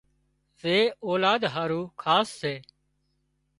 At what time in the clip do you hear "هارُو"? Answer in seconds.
1.53-1.81